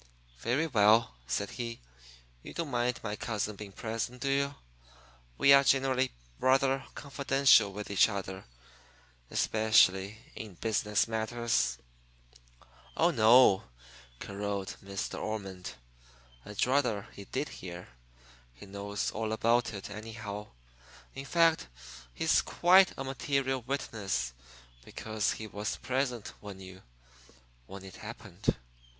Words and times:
"Very 0.39 0.65
well," 0.65 1.13
said 1.27 1.51
he. 1.51 1.79
"You 2.41 2.55
don't 2.55 2.71
mind 2.71 2.99
my 3.03 3.15
cousin 3.15 3.55
being 3.55 3.71
present, 3.71 4.19
do 4.19 4.31
you? 4.31 4.55
We 5.37 5.53
are 5.53 5.63
generally 5.63 6.11
rather 6.39 6.87
confidential 6.95 7.71
with 7.71 7.91
each 7.91 8.09
other 8.09 8.45
especially 9.29 10.17
in 10.33 10.55
business 10.55 11.07
matters." 11.07 11.77
"Oh 12.97 13.11
no," 13.11 13.65
caroled 14.19 14.75
Miss 14.81 15.07
De 15.07 15.19
Ormond. 15.19 15.75
"I'd 16.47 16.65
rather 16.65 17.07
he 17.13 17.25
did 17.25 17.49
hear. 17.49 17.89
He 18.55 18.65
knows 18.65 19.11
all 19.11 19.31
about 19.31 19.71
it, 19.71 19.91
anyhow. 19.91 20.47
In 21.13 21.25
fact, 21.25 21.67
he's 22.11 22.41
quite 22.41 22.91
a 22.97 23.03
material 23.03 23.61
witness 23.61 24.33
because 24.83 25.33
he 25.33 25.45
was 25.45 25.77
present 25.77 26.29
when 26.39 26.59
you 26.59 26.81
when 27.67 27.85
it 27.85 27.97
happened. 27.97 28.55